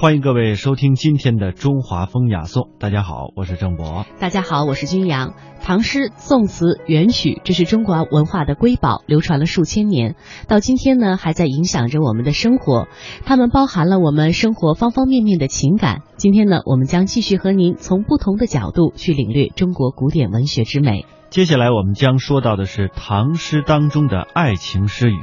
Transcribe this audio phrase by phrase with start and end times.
[0.00, 2.70] 欢迎各位收听今天的中华风雅颂。
[2.78, 4.06] 大家好，我是郑博。
[4.20, 5.34] 大家好，我是君阳。
[5.60, 10.14] 唐诗、宋词、元曲，这是中国文化的瑰宝，流传了数千年，
[10.46, 12.86] 到今天呢，还在影响着我们的生活。
[13.24, 16.02] 它们包含了我们生活方方面面的情感。
[16.16, 21.06] 今天呢，我们将继续和您从不同的角度去领略中国古典文学之美。
[21.30, 25.18] 接下来我们将说到的是唐诗当中的爱情诗语。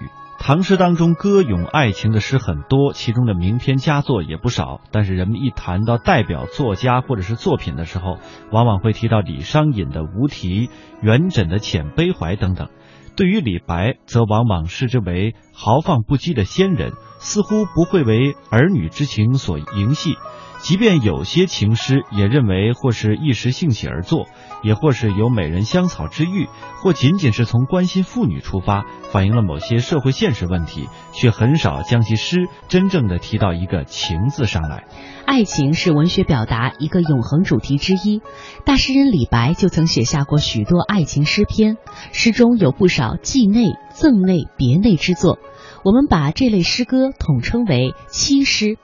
[0.48, 4.80] 唐诗当中歌咏爱情的诗很多，其中的名篇佳作也不少。
[4.91, 8.20] 但是人们一谈到代表作家或者是作品的时候，
[8.52, 10.68] 往往会提到李商隐的《无题》，
[11.02, 12.70] 元稹的《遣悲怀》等等。
[13.18, 20.16] 对于李白，则往往视之为豪放不羁的仙人，似乎不会为儿女之情所萦系。
[20.62, 24.27] 即便有些情诗，也认为或是一时兴起而作，
[24.63, 26.48] 也或是有美人香草之欲，
[26.82, 34.86] 或仅仅是从关心妇女出发，反映了某些社会现实问题，却很少将其诗真正的提到一个情字上来。
[35.27, 38.22] 爱情是文学表达一个永恒主题之一，
[38.66, 41.77] 大诗人李白就曾写下过许多爱情诗篇，
[42.12, 45.38] 诗中有不少寄内、赠内、别内之作，
[45.84, 48.77] 我们把这类诗歌统称为七诗。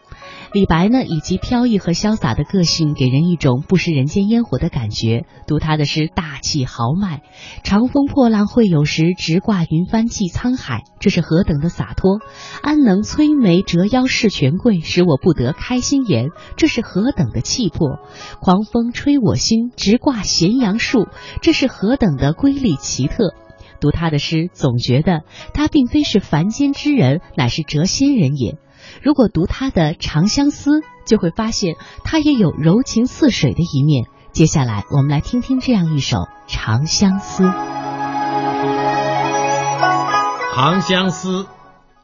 [0.53, 5.25] 李白呢，以及飘逸和潇洒的个性，给人一种不食人间烟火的感觉。
[5.47, 7.21] 读他的诗，大气豪迈
[7.63, 12.19] ，“长风破浪会有时，直挂云帆济沧海”，这是何等的洒脱
[12.61, 17.99] ！“安能摧眉折腰事权贵，使我不得开心颜”，这是何等的气魄
[18.43, 21.07] ！“狂风吹我心，直挂咸阳树”，
[21.41, 23.33] 这是何等的瑰丽奇特！
[23.79, 25.21] 读他的诗，总觉得
[25.53, 28.57] 他并非是凡间之人，乃是谪仙人也。
[29.01, 34.05] 如果读他的《长相思》，就会发现他也有柔情似水的一面。
[34.31, 36.17] 接下来，我们来听听这样一首
[36.47, 37.43] 《长相思》。
[40.55, 41.43] 《长相思》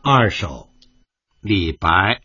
[0.01, 0.69] 二首，
[1.41, 2.21] 李白。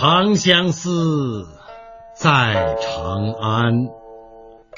[0.00, 1.46] 长相思，
[2.14, 3.88] 在长安。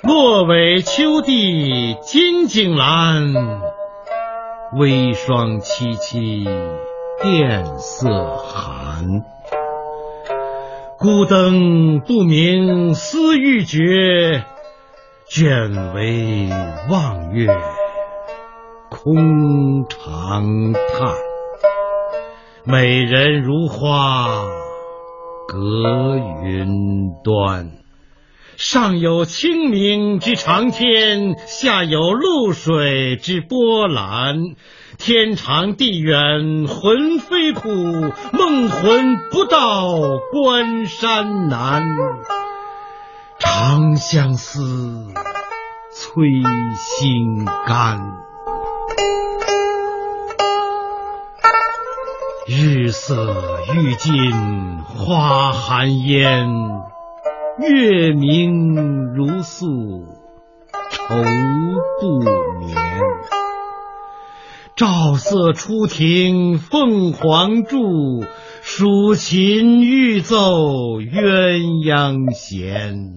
[0.03, 3.61] 落尾秋地金井阑，
[4.77, 6.43] 微霜凄凄
[7.23, 9.23] 殿色寒。
[10.99, 13.79] 孤灯不明思欲绝，
[15.29, 16.51] 卷帷
[16.91, 17.47] 望月
[18.91, 21.15] 空长叹。
[22.65, 24.62] 美人如花。
[25.53, 27.73] 隔云端，
[28.57, 34.37] 上有清明之长天，下有露水之波澜。
[34.97, 39.91] 天长地远魂飞苦，梦魂不到
[40.33, 41.83] 关山难。
[43.39, 45.13] 长相思，
[45.93, 46.31] 催
[46.77, 48.32] 心肝。
[52.55, 53.17] 日色
[53.75, 54.13] 欲尽
[54.85, 56.51] 花含烟，
[57.59, 58.75] 月明
[59.15, 60.05] 如素
[60.91, 61.15] 愁
[61.99, 62.19] 不
[62.61, 62.77] 眠。
[64.77, 68.23] 照瑟初停凤凰柱，
[68.61, 70.37] 蜀琴欲奏
[71.01, 73.15] 鸳鸯弦。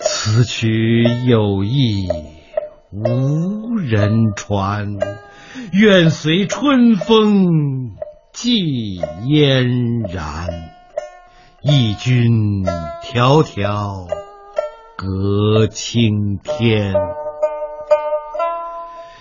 [0.00, 2.08] 此曲有意
[2.90, 4.96] 无人传，
[5.72, 7.92] 愿随春风。
[8.34, 8.96] 寄
[9.28, 10.48] 燕然，
[11.62, 14.08] 忆君迢迢
[14.96, 16.94] 隔青天。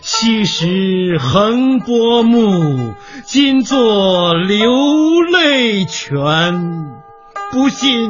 [0.02, 4.72] 昔时横波目，今作流
[5.31, 6.91] 泪泉。
[7.52, 8.09] 不信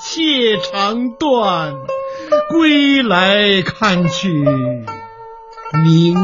[0.00, 1.74] 妾肠断，
[2.48, 4.28] 归来看去
[5.84, 6.16] 明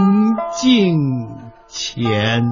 [0.53, 1.29] 镜
[1.69, 2.43] 前。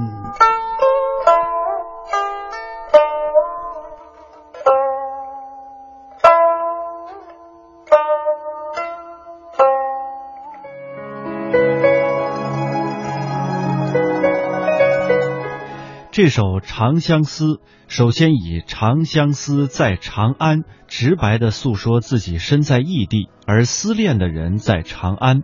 [16.14, 17.44] 这首《长相思》
[17.88, 25.43] 首先以“长相思在长安”直白地诉说自己身在异地而思恋的人在长安，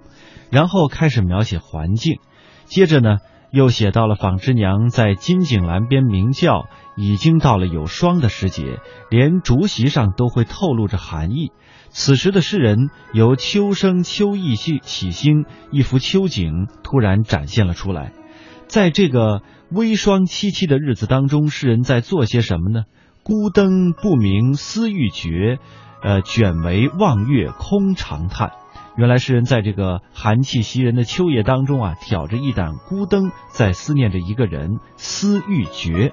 [0.48, 2.20] 然后开始描写环境，
[2.66, 3.16] 接着呢
[3.50, 8.78] 又写到了纺织娘在金井栏边鸣叫，已经到了有霜的时节，
[9.10, 11.50] 连竹席上都会透露着寒意。
[11.88, 18.12] 此时的诗人由秋声秋意起起兴，一幅秋景突然展现了出来，
[18.68, 19.42] 在这个。
[19.72, 22.84] 微霜凄凄的日子当中，诗人在做些什么呢？
[23.22, 25.58] 孤灯不明思欲绝，
[26.02, 28.50] 呃，卷眉望月空长叹。
[28.96, 36.12] 原来诗人在这个寒气袭人的秋夜当中啊，挑着一盏孤灯，在思念着一个人，思欲绝。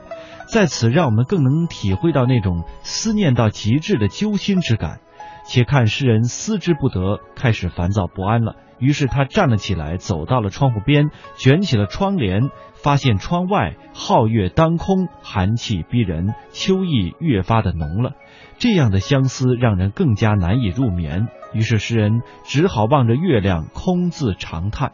[0.54, 5.00] 在此，让我们更能体会到那种思念到极致的揪心之感。
[5.48, 8.56] 且看诗人思之不得，开始烦躁不安了。
[8.80, 18.12] 于是他站了起来，走到了窗户边，卷起了窗帘，发现窗外皓月当空，寒气逼人，秋意越发的浓了。
[18.60, 21.28] 这样的相思让人更加难以入眠。
[21.54, 24.92] 于是诗人只好望着月亮，空自长叹。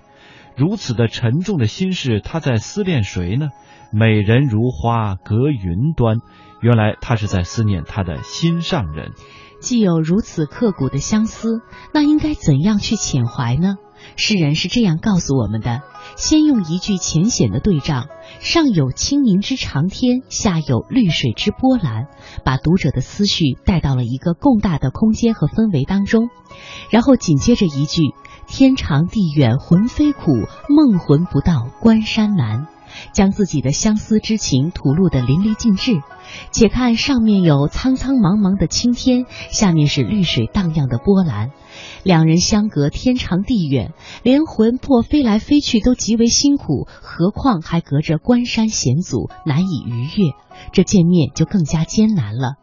[0.56, 3.50] 如此的沉重的心事，他在思念谁呢？
[3.92, 6.20] 美人如花隔云端，
[6.62, 9.12] 原来他是在思念他的心上人。
[9.64, 11.62] 既有如此刻骨的相思，
[11.94, 13.78] 那应该怎样去遣怀呢？
[14.18, 15.82] 诗人是这样告诉我们的：
[16.18, 18.08] 先用一句浅显的对仗，
[18.42, 22.08] 上有清明之长天，下有绿水之波澜，
[22.44, 26.30] 把读者的思绪带到了一个更大的空间和氛围当中。
[26.90, 28.02] 然后紧接着一句：
[28.46, 30.34] 天长地远魂飞苦，
[30.68, 32.68] 梦魂不到关山难。
[33.14, 35.94] 将自己的相思之情吐露得淋漓尽致。
[36.52, 41.52] 且看上面有苍苍茫茫的青天，下面是绿水荡漾的波澜，
[42.04, 43.94] 两人相隔天长地远，
[44.24, 50.32] 连魂魄飞来飞去都极为辛苦，何况还隔着关山险阻，难以逾越，
[50.72, 52.56] 这见面就更加艰难了。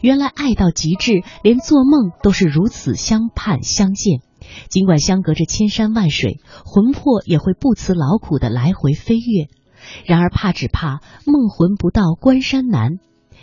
[0.00, 4.20] 原来爱到极致，连做梦都是如此相盼相见。
[4.68, 9.59] 尽管相隔着千山万水，魂魄也会不辞劳苦的来回飞跃。
[10.04, 12.98] 然而怕只怕梦魂不到关山难，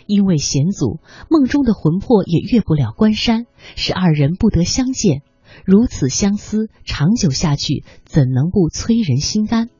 [0.06, 1.00] 因为险阻，
[1.30, 3.46] 梦中的魂魄也越不了关山，
[3.76, 5.22] 使二人不得相见。
[5.64, 9.70] 如此相思长久下去，怎能不催人心肝？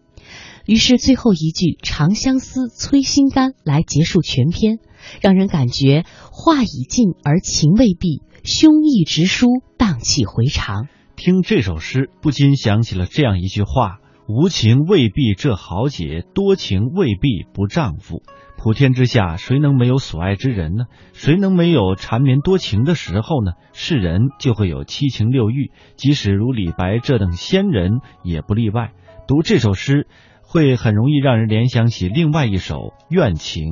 [0.67, 4.79] 于是最后一句“长相思催心肝”来结束全篇，
[5.23, 10.89] 让人感觉话已尽而情未毕，胸臆直抒，荡气回肠。
[11.17, 14.01] 听这首诗，不禁想起了这样一句话。
[14.29, 18.23] 无情未必这豪杰，多情未必不丈夫。
[18.59, 20.85] 普天之下，谁能没有所爱之人呢？
[21.15, 23.53] 谁能没有缠绵多情的时候呢？
[23.73, 28.93] 是人就会有七情六欲，即使如李白这等仙人也不例外。
[29.27, 30.07] 读这首诗，
[30.43, 32.75] 会很容易让人联想起另外一首
[33.09, 33.65] 《怨情》：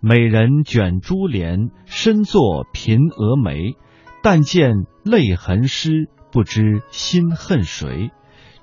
[0.00, 3.76] 美人卷珠帘，身作颦蛾眉。
[4.22, 4.72] 但见
[5.04, 8.10] 泪痕湿，不知心恨谁。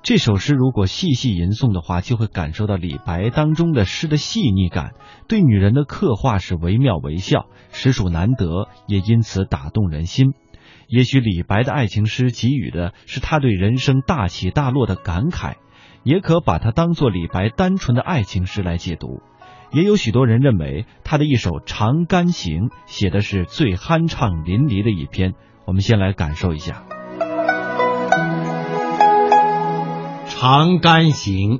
[0.04, 4.92] 这首诗如果细细吟诵的话，就会感受到李白当中的诗的细腻感，
[5.28, 10.34] 对女人的刻画是惟妙惟肖，实属难得，也因此打动人心。
[10.88, 15.54] 也许李白的爱情诗给予的是他对人生大起大落的感慨，
[16.02, 19.22] 也可把它当做李白单纯的爱情诗来解读。
[19.72, 25.32] 也有许多人认为他的一首《长干行》写的是最酣畅淋漓的一篇。
[25.66, 26.84] 我们先来感受一下。
[30.26, 31.58] 《长干行》，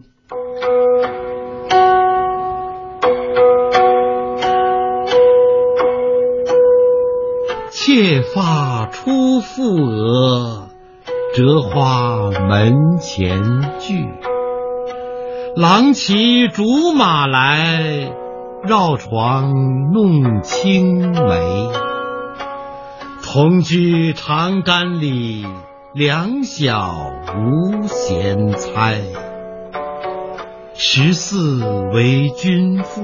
[7.70, 10.68] 妾发初覆额，
[11.34, 13.42] 折花门前
[13.78, 14.08] 剧。
[15.56, 18.12] 郎骑竹马来，
[18.64, 19.52] 绕床
[19.92, 21.70] 弄青梅。
[23.22, 25.46] 同居长干里。
[25.94, 28.98] 两小无嫌猜，
[30.74, 33.00] 十四为君妇，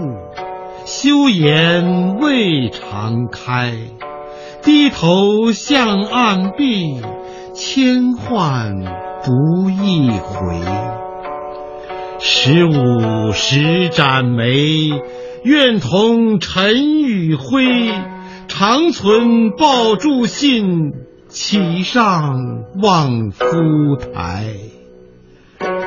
[0.87, 3.75] 羞颜未尝开。
[4.62, 7.00] 低头向暗壁，
[7.55, 8.75] 千唤
[9.23, 10.61] 不一回。
[12.19, 14.91] 十五时展眉，
[15.45, 17.65] 愿同尘与灰，
[18.49, 20.91] 长存抱柱信。
[21.31, 23.47] 岂上望夫
[24.13, 24.49] 台，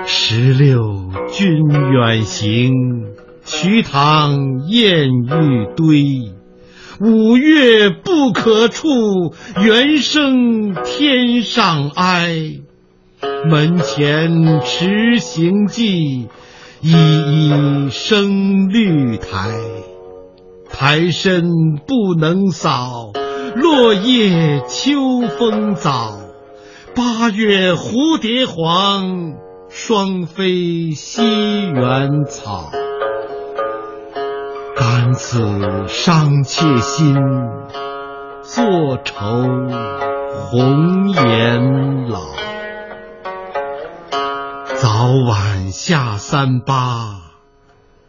[0.05, 0.79] 十六
[1.27, 2.71] 君远行，
[3.43, 4.37] 瞿塘
[4.69, 6.33] 滟玉堆。
[7.01, 8.87] 五岳不可触，
[9.61, 12.37] 猿声天上哀。
[13.49, 16.29] 门前迟行迹，
[16.81, 19.51] 依依生绿苔。
[20.69, 21.43] 苔深
[21.85, 23.11] 不能扫。
[23.55, 26.17] 落叶秋风早，
[26.95, 29.35] 八月蝴蝶黄，
[29.69, 31.21] 双飞西
[31.69, 32.71] 园草。
[34.75, 35.39] 感此
[35.87, 37.15] 伤妾心，
[38.41, 39.13] 坐愁
[40.49, 42.21] 红颜老。
[44.75, 44.89] 早
[45.27, 47.21] 晚下三巴，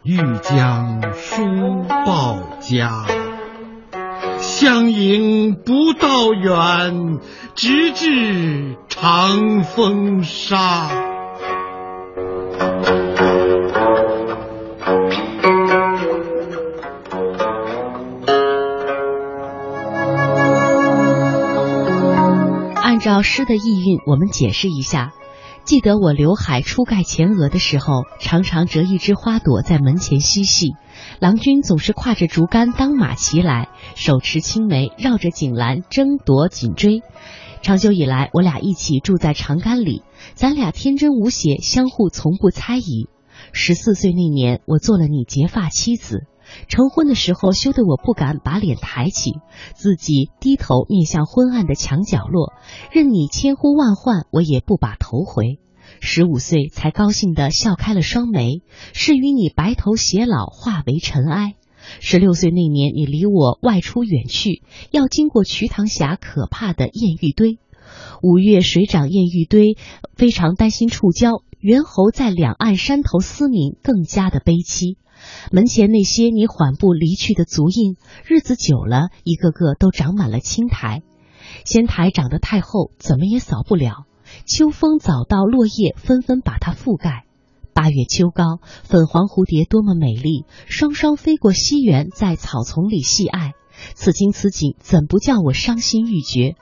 [0.03, 1.43] 欲将书
[1.87, 3.05] 报家。
[4.57, 7.19] 相迎不道远，
[7.55, 10.87] 直至长风沙。
[22.75, 25.11] 按照诗的意蕴，我们解释一下。
[25.65, 30.75] 记得我刘海初盖前额的时候，常常折一枝花朵在门前嬉戏。
[31.19, 37.03] 郎君总是挎着竹竿当马骑来，手持青梅绕着锦栏争夺紧追。
[37.61, 43.07] 长久以来，我俩一起住在长干里，咱俩天真无邪，相互从不猜疑。
[43.51, 46.25] 十四岁那年，我做了你结发妻子。
[46.67, 49.31] 成婚的时候，羞得我不敢把脸抬起，
[49.73, 52.53] 自己低头面向昏暗的墙角落，
[52.91, 55.57] 任你千呼万唤，我也不把头回。
[56.01, 58.61] 十五岁才高兴地笑开了双眉，
[58.93, 61.55] 是与你白头偕老，化为尘埃。
[61.99, 67.59] 十六岁那年，你离我外出远去，要经过瞿塘峡可怕的艳遇堆。
[68.21, 69.77] 五月水涨艳遇堆，
[70.15, 74.97] 非常担心触礁，猿猴在两岸山头嘶鸣，更加的悲凄。
[75.51, 81.03] 门前那些你缓步离去的足印，日子久了，一个个都长满了青苔。
[81.63, 84.05] 仙台长得太厚，怎么也扫不了。
[84.45, 87.24] 秋风早到，落叶纷纷把它覆盖。
[87.75, 93.51] 八月秋高，粉黄蝴蝶多么美丽，双双飞过西园，在草丛里戏爱。
[93.95, 96.55] 此情此景，怎不叫我伤心欲绝？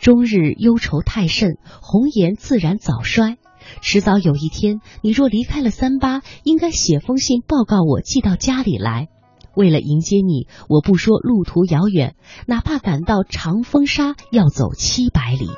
[0.00, 3.36] 终日忧愁太甚，红颜自然早衰。
[3.82, 9.08] 迟早有一天，你若离开了三八，应该写封信报告我，寄到家里来。
[9.56, 12.14] 为了迎接你，我不说路途遥远，
[12.46, 15.48] 哪怕赶到长风沙，要走七百里。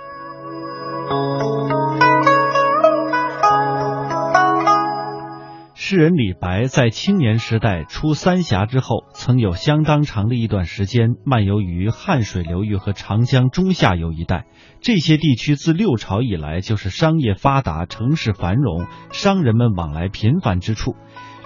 [5.84, 14.46] 诗人李白在青年时代出三峡之后，曾有相当长的一段时间漫游于汉水流域和长江中下游一带。
[14.80, 20.94] 这些地区自六朝以来就是商业发达、城市繁荣、商人们往来频繁之处。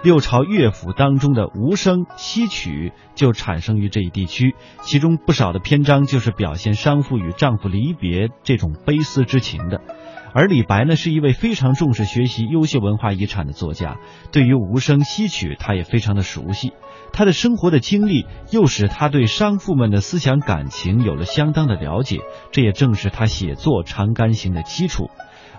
[0.03, 9.81] 六朝乐府当中的无声戏曲就产生于这一地区，其中不少的篇章就是表现商妇与丈夫离别这种悲思之情的。
[10.37, 13.97] 而李白呢，是一位非常重视学习优秀文化遗产的作家，
[14.33, 16.75] 对于无声戏曲，他也非常的熟悉。
[17.11, 22.21] 他的生活的经历，又使他对商妇们的思想感情有了相当的了解，
[22.53, 25.09] 这也正是他写作《长干行》的基础。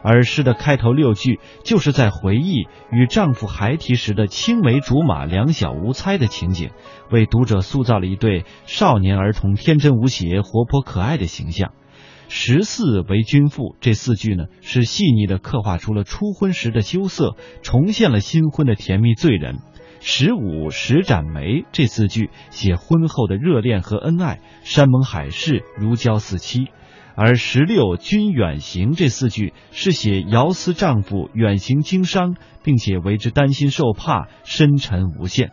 [0.03, 6.69] 而诗的开头六句，就是在回忆与丈夫孩提时的青梅竹马、两小无猜的情景，
[7.09, 11.71] 为读者塑造了一对少年儿童天真无邪、活泼可爱的形象。
[12.29, 19.59] 十四为君妇这四句呢，是细腻的刻画出了初婚时的羞涩，重现了新婚的甜蜜醉人。
[19.99, 26.67] 十五十展眉这四句写婚后的热恋和恩爱，山盟海誓，如胶似漆。
[27.15, 35.51] 而十六君远行这四句是写遥思丈夫远行经商，并且为之担心受怕，深沉无限。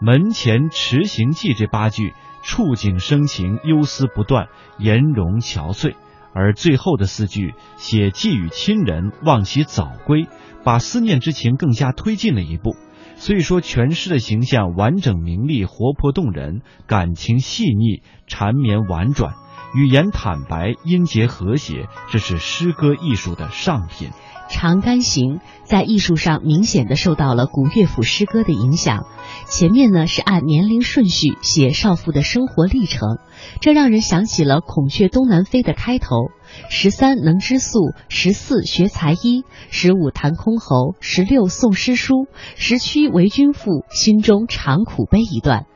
[0.00, 2.12] 门前迟行记这八句。
[2.42, 5.94] 触景生情，忧思不断，颜容憔悴。
[6.34, 10.26] 而最后的四句写寄与亲人，望其早归，
[10.64, 12.74] 把思念之情更加推进了一步。
[13.16, 19.34] 所以说，全诗的形象完整明丽、活泼动人，感情细腻、缠绵婉转，
[19.76, 24.08] 语言坦白、音节和谐，这是诗歌艺术的上品。
[24.52, 29.06] 《长干行》在艺术上明显的受到了古乐府诗歌的影响。
[29.48, 33.18] 前面呢是按年龄顺序写少妇的生活历程，
[33.60, 36.30] 这让人想起了《孔雀东南飞》的开头：
[36.68, 37.78] 十三能织素，
[38.08, 45.66] 十四学才艺，十五弹箜篌，十六诵诗书，十七为君妇，心中常苦悲一段。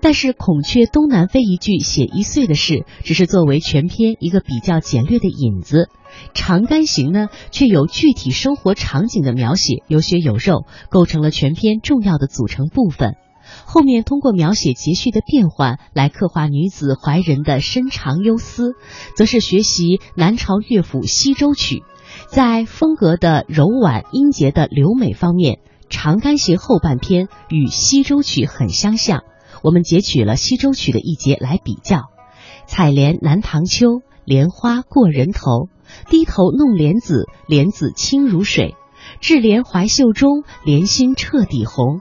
[0.00, 5.88] 但是《孔雀东南飞》一句写一岁的事，只是作为全篇一个比较简略的引子。
[6.34, 13.16] 《长干行》呢，却有具体生活场景的描写，有血有肉，构成了全篇重要的组成部分。
[13.64, 18.74] 后面通过描写节序的变换来刻画女子怀人的深长忧思，
[19.16, 21.82] 则是学习南朝乐府西洲曲，
[22.28, 25.54] 在风格的柔婉、音节的流美方面，
[25.88, 29.24] 《长干行》后半篇与西洲曲很相像。
[29.62, 32.04] 我们截取了西洲曲的一节来比较
[32.66, 35.68] ：“采莲南塘秋，莲花过人头。
[36.10, 38.74] 低头弄莲子，莲子清如水。
[39.20, 42.00] 置莲怀袖中，莲心彻底红。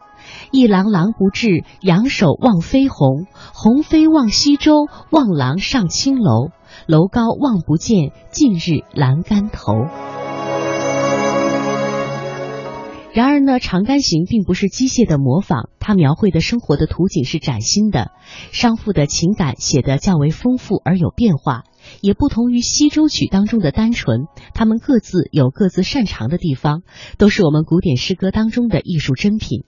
[0.52, 3.28] 一郎郎不至，仰首望飞鸿。
[3.54, 6.50] 鸿飞望西洲，望郎上青楼。
[6.86, 9.86] 楼高望不见，近日栏杆头。”
[13.18, 18.12] 然而呢，《长干行》并不是机械的模仿，它描绘的生活的图景是崭新的，
[18.52, 21.64] 商妇的情感写得较为丰富而有变化，
[22.00, 24.26] 也不同于西洲曲当中的单纯。
[24.54, 26.84] 他们各自有各自擅长的地方，
[27.18, 29.62] 都是我们古典诗歌当中的艺术珍品。《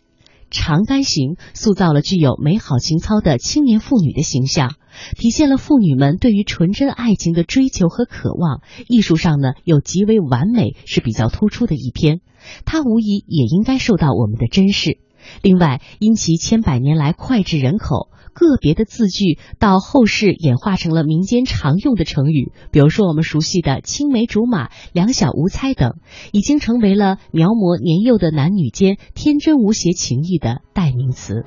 [0.52, 4.76] 长干行》塑造了具有美好情操的青年妇女的形象，
[5.18, 8.62] 体现了妇女们对于纯真爱情的追求和渴望。
[8.88, 12.22] 艺术上呢，又极为完美，是比较突出的一篇。
[12.66, 15.00] 它无疑也应该受到我们的珍视。
[15.42, 18.10] 另外，因其千百年来脍炙人口。
[18.32, 25.96] 个别的字句到后世演化成了民间常用的成语，比如说我们熟悉的“青梅竹马”“两小无猜”等，
[26.32, 31.44] 已经成为了描摹年幼的男女间天真无邪情谊的代名词。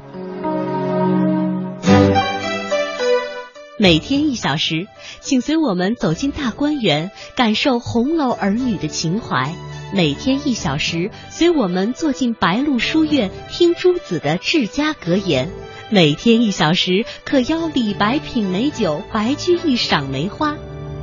[3.78, 4.86] 每天一小时，
[5.22, 9.54] 请随我们走进大观园，感受红楼儿女的情怀；
[9.94, 15.50] 每天一小时，随我们坐进白鹿书院，听朱子的治家格言。
[15.90, 20.56] 每天一小时，可邀李白品美酒，白居易赏梅花。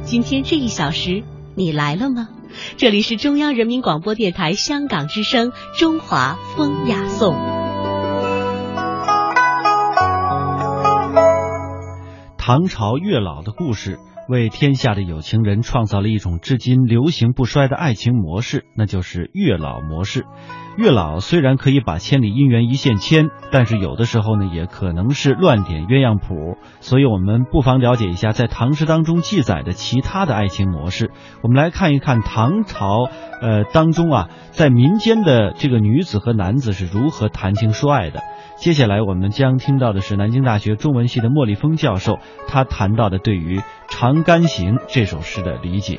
[0.03, 2.29] 今天这一小时，你来了吗？
[2.77, 7.35] 这里是中央人民广播电台香港之声《中华风雅颂》。
[12.49, 20.25] 唐朝月老的故事，为天下的有情人创造了一种至今流行不衰的爱情模式，那就是月老模式。
[20.75, 26.57] 月老虽然可以把千里姻缘一线牵，但是有的时候呢，也可能是乱点鸳鸯谱。
[26.79, 31.11] 所以，我们不妨了解一下在唐诗当中记载的其他的爱情模式。
[31.43, 33.09] 我们来看一看唐朝
[33.41, 38.23] 呃当中啊，在民间的这个女子和男子是如何谈情说爱的。
[38.59, 45.97] 接下来我们将听到的是南京大学中文系的莫立峰教授，他谈到的对于《长干行》这首诗的理解。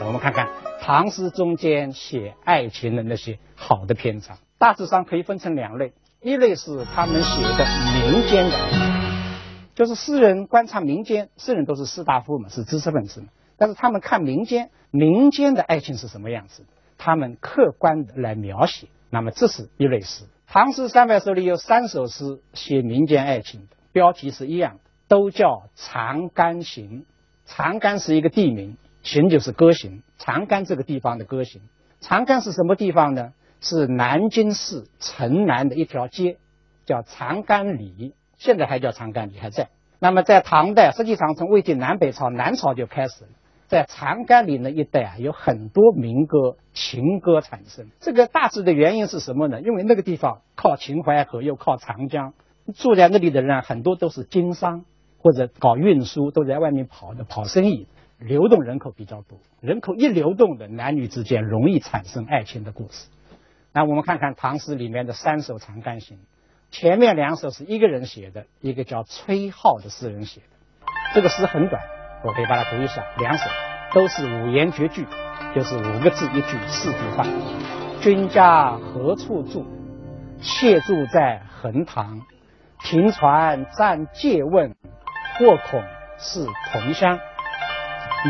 [0.00, 0.48] 我们看看
[0.80, 5.92] 唐诗中间写爱情的那些好的篇章，大致上可以分成两类，
[6.22, 8.56] 一类是他们写的民间的，
[9.74, 16.64] 就是诗人观察民间，诗人都是士大夫嘛，是知识分子嘛，但是他们看民间，民间的爱情是什么样子，
[16.98, 20.24] 他们客观的来描写，那么这是一类诗。
[20.46, 27.00] 唐诗三百首里有三首诗写民间爱情的，标题是一样的，都叫《长干行》，
[27.46, 28.76] 长干是一个地名。
[29.02, 31.62] 行就是歌行，长干这个地方的歌行。
[32.00, 33.32] 长干是什么地方呢？
[33.60, 36.38] 是南京市城南的一条街，
[36.84, 39.68] 叫长干里，现在还叫长干里，还在。
[39.98, 43.30] 那么在唐代，实际上从魏晋南北朝，南朝就开始了，
[43.68, 47.88] 在长干里那一带啊，有很多民歌、情歌产生。
[48.00, 49.60] 这个大致的原因是什么呢？
[49.60, 52.34] 因为那个地方靠秦淮河，又靠长江，
[52.74, 54.84] 住在那里的人很多都是经商
[55.18, 57.86] 或者搞运输，都在外面跑的，跑生意。
[58.18, 63.10] 流动人口比较多，人口一流动的男女之间容易产生爱情的故事。
[63.74, 66.16] 那我们看看唐诗里面的三首《长干行》，
[66.70, 70.46] 前面两首是一个人写的，一个叫崔颢的诗人写的。
[71.14, 71.82] 这个诗很短，
[72.22, 73.04] 我可以把它读一下。
[73.18, 73.48] 两首
[73.92, 75.06] 都是五言绝句，
[75.54, 77.24] 就是五个字一句，四句话。
[78.00, 79.64] 君家何处住？
[80.40, 82.20] 妾住在横塘。
[82.84, 84.76] 停船暂借问，
[85.38, 85.82] 或恐
[86.18, 87.18] 是同乡。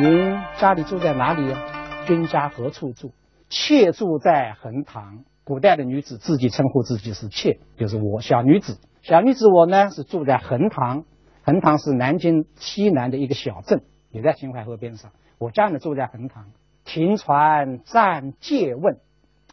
[0.01, 1.59] 您家里住在哪里呀？
[2.07, 3.12] 君家何处住？
[3.49, 5.25] 妾住在横塘。
[5.44, 8.79] 古代的女子自己称呼自己是妾，就是我小女子。
[9.03, 11.05] 小女子我呢是住在横塘。
[11.46, 15.12] 横塘是南京西南的一个小镇，也在秦淮河边上。
[15.38, 16.46] 我家呢住在横塘。
[16.85, 18.98] 停船暂借问，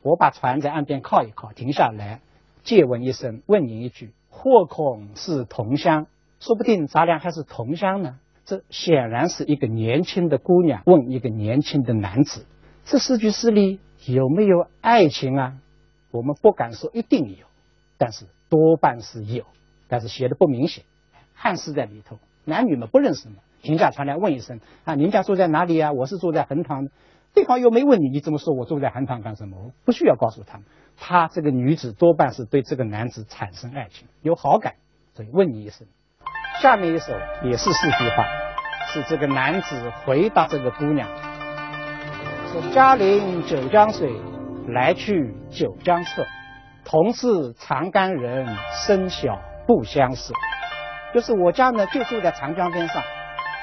[0.02, 2.22] 我把船在岸边靠一靠，停下来
[2.64, 6.08] 借问一声，问您一句：或恐是同乡？
[6.40, 8.18] 说不定咱俩还是同乡呢。
[8.44, 12.48] 这显然是一个年轻的姑娘问一个年轻的男子
[12.86, 15.60] ：“这四句诗里有没有爱情啊？”
[16.10, 17.46] 我们不敢说一定有，
[18.00, 19.44] 但是多半是有，
[19.88, 20.86] 但是写的不明显，
[21.44, 26.88] 汉诗在里头，男女们不认识嘛，停下船来问一声：“啊，您家住在哪里呀？”我是住在横塘，
[27.34, 29.58] 对方又没问你，你怎么说我住在横塘干什么？
[29.62, 34.76] 我不需要告诉他们，他这个女子多半是对这个男子产生爱情，有好感，
[35.16, 35.86] 所以问你一声。
[36.62, 37.12] 下面一首
[37.44, 38.26] 也是四句话，
[38.94, 41.10] 是这个男子回答这个姑娘
[42.54, 44.16] 说：“嘉陵九江水，
[44.70, 46.26] 来去九江侧。
[46.86, 48.48] 同是长干人，
[48.86, 50.32] 生小不相识。”
[51.14, 53.04] 就是我家呢，就住在长江边上。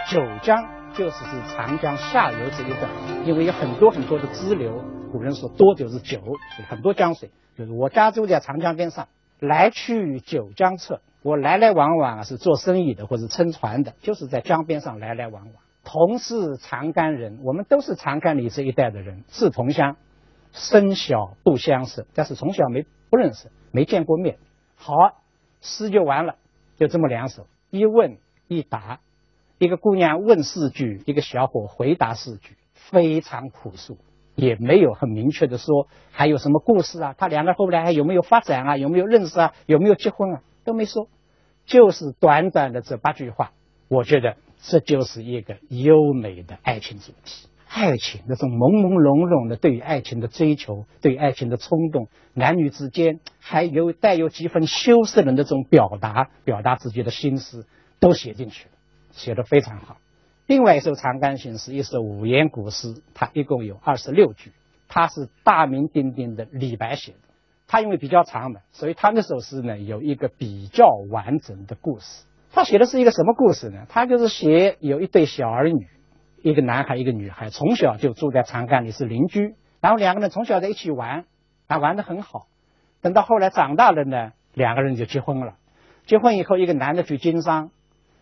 [0.09, 2.89] 九江就是指长江下游这一段，
[3.25, 4.85] 因为有很多很多的支流。
[5.11, 6.21] 古人说多就是九，
[6.69, 7.31] 很多江水。
[7.59, 9.09] 就是我家住在长江边上，
[9.41, 11.01] 来去九江侧。
[11.23, 15.55] 我来来往往，是做生意的或者撑船的，就是在江边上来来往往。
[15.83, 19.97] 同是长干人，我们都是长干里这一带的人，是同乡，
[20.53, 24.39] 生小不相识，但是从小没不认识，没见过面。
[24.77, 24.95] 好，
[25.61, 26.37] 诗就完了，
[26.81, 28.17] 就这么两首，一问
[28.49, 28.99] 一答，
[29.59, 33.99] 一个姑娘问四句，一个小伙回答四句，非常朴素，
[34.35, 41.09] 也没有很明确的说还有什么故事啊，他两个后来还有没有发展啊，有没有认识啊，有没有结婚啊，都没说，
[41.67, 43.53] 就是短短的这八句话，
[43.87, 44.37] 我觉得。
[44.63, 57.67] 这就是一个优美的爱情主题，爱情那种朦朦胧胧的对于爱情的追求，对爱情的冲动，男女之间还有带有几分羞涩的那种表达，表达自己的心思，
[58.01, 58.73] 都写进去了，
[59.13, 59.99] 写得非常好。
[60.49, 64.51] 另外一首《长干行》是一首五言古诗，它一共有二十六句，
[64.89, 67.19] 它是大名鼎鼎的李白写的。
[67.69, 72.25] 他因为比较长嘛，所以他那首诗呢有一个比较完整的故事。
[72.51, 73.87] 他写的是一个什么故事呢？
[73.89, 75.87] 他就是写有一对小儿女，
[76.43, 81.25] 一个男孩，一个女孩，从小就住在长干里是邻居，然后两个人从小在一起玩，
[81.67, 82.47] 啊，玩的很好。
[83.03, 85.57] 等到后来长大了呢，两个人就结婚了。
[86.07, 87.71] 结婚以后，一个男的去经商，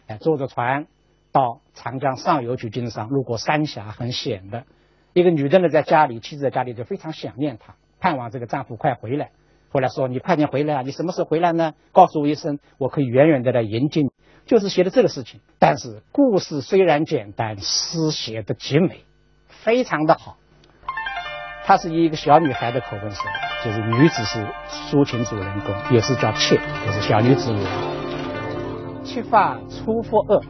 [0.06, 0.86] 哎，坐着船
[1.32, 4.64] 到长江上游去经商，路过三峡很险的。
[5.12, 9.30] 一个女的呢，在家里，妻子在家里就非常想念他，盼望这个丈夫快回来。
[9.70, 10.82] 后来说：“你快点回来啊！
[10.82, 11.74] 你什么时候回来呢？
[11.92, 14.08] 告诉我一声，我可以远远的来迎接你。”
[14.48, 15.40] 就是写的这个事情。
[15.60, 19.04] 但是故事虽然简单，诗写的极美，
[19.46, 20.38] 非常的好。
[21.64, 23.24] 他是以一个小女孩的口吻说，
[23.62, 27.54] 就是女子是抒情主人公，也是叫妾，就是小女子。
[29.04, 30.42] 妾发初覆额，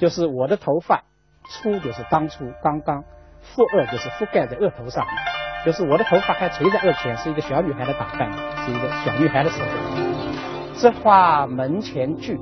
[0.00, 1.04] 就是我的头发
[1.50, 3.04] 初就是当初刚刚，
[3.54, 5.06] 覆额就是覆盖在额头上。
[5.64, 8.32] 就是我的头发还垂在额前，是一个小女孩的打扮，
[8.64, 9.68] 是一个小女孩的时候。
[10.74, 12.36] 这花门前剧，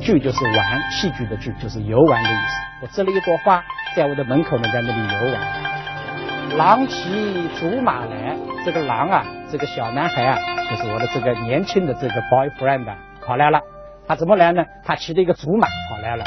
[0.00, 2.60] 剧就是玩戏剧的剧，就是游玩的意思。
[2.82, 3.62] 我织了一朵花，
[3.96, 6.56] 在我的门口呢，在那里游玩。
[6.56, 10.38] 郎骑竹马来，这个郎啊，这个小男孩啊，
[10.70, 12.86] 就是我的这个年轻的这个 boyfriend
[13.24, 13.60] 跑来了。
[14.06, 14.64] 他怎么来呢？
[14.84, 16.24] 他骑着一个竹马跑来了，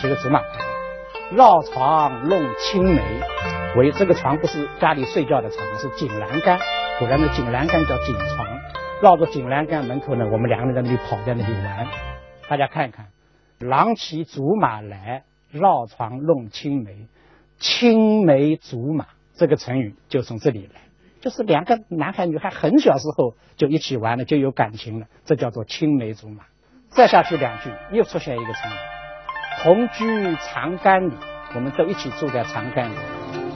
[0.00, 0.40] 骑个竹马。
[1.32, 3.02] 绕床弄青梅。
[3.76, 6.58] 为这个床不是家里睡觉的床，是井栏杆。
[6.98, 8.46] 古人的井栏杆叫井床，
[9.02, 11.86] 绕着井栏杆门口呢，我们两个人在那里跑，在那里玩。
[12.48, 13.08] 大家看一看，
[13.58, 17.08] 郎骑竹马来，绕床弄青梅，
[17.58, 20.80] 青梅竹马这个成语就从这里来，
[21.20, 26.44] 就是两个男孩女孩很小时候就一起玩了，就有感情了，这叫做青梅竹马。
[26.88, 28.74] 再下去两句，又出现一个成语，
[29.62, 31.14] 同居长干里，
[31.54, 32.94] 我们都一起住在长干里。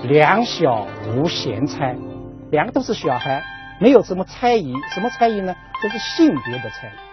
[0.02, 1.96] 两小无嫌猜，
[2.50, 3.42] 两个都是小孩，
[3.80, 4.74] 没有什么猜疑。
[4.92, 5.54] 什么猜疑呢？
[5.80, 7.09] 就是性别的猜疑。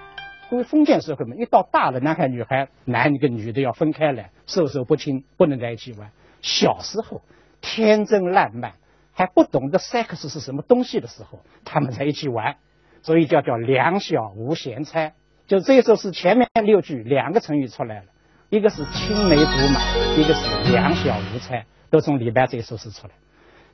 [0.51, 6.11] 因为封建社会嘛，一到大的男孩女孩，男的跟女的要分开来，授受不亲，不能在一起玩。
[6.41, 7.21] 小时候
[7.61, 8.73] 天真烂漫，
[9.11, 12.57] 还不懂得 sex 是什么东西的时候，他们在一起玩，
[13.01, 15.13] 所以叫叫两小无嫌猜。
[15.47, 18.05] 就这一首诗前面六句两个成语出来了，
[18.49, 19.81] 一个是青梅竹马，
[20.15, 21.65] 一个是两小无猜。
[21.89, 23.13] 都从李白这一首诗出来，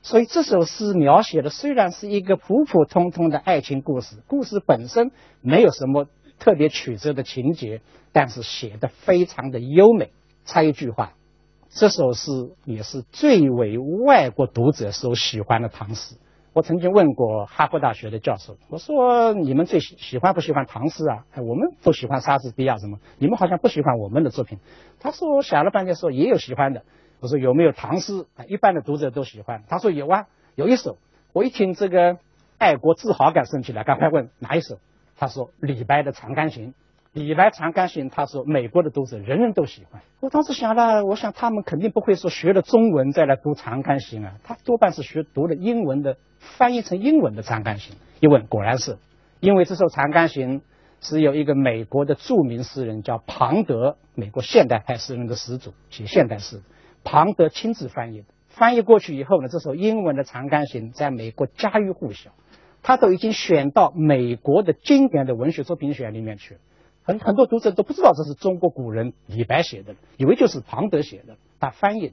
[0.03, 5.09] 所以这首诗描写的虽然是一个普普通通的爱情故事，故事本身
[5.41, 6.05] 没有什么
[6.43, 7.79] 特别曲折的情节，
[8.11, 10.11] 但是写的非常的优美。
[10.43, 11.13] 插一句话，
[11.69, 12.31] 这首诗
[12.65, 16.17] 也是最为外国读者所喜欢的唐诗。
[16.51, 21.23] 我曾经问过哈佛大学的教授，我说你们最喜喜欢不喜欢唐诗啊？
[21.37, 24.59] 我们都喜欢莎士比亚什么，你们好像不喜欢我们的作品。
[24.99, 26.83] 他说想了半天说也有喜欢的。
[27.21, 28.25] 我说有没有唐诗？
[28.49, 29.63] 一般的读者都喜欢。
[29.69, 30.97] 他说有啊，有一首。
[31.31, 32.17] 我一听这个
[32.57, 34.77] 爱国自豪感升起来，赶快问哪一首？
[35.23, 36.71] 他说李白的《长干行》。
[37.13, 40.01] 李白《长干行》，他说美国的读者人人都喜欢。
[40.19, 47.95] 我当时想了，我想他们肯定不会说学了中文再来读《长干行》啊，他多半是学读了英文的，翻译成英文的《长干行》。
[48.19, 48.97] 一问果然是，
[49.39, 50.59] 因为这首《长干行》
[50.99, 56.61] 是有一个美国的著名诗人叫庞德，美国现代派诗人的始祖，写现代诗。
[57.05, 62.31] 庞德亲自翻译的，翻译过去以后呢，这首英文的《长干行》在美国家喻户晓，
[62.83, 66.59] 他都已经选到美国的经典的文学作品选里面去了。
[67.01, 72.11] 很很多读者都不知道这是中国古人李白写的，以为就是庞德写的，他翻译的。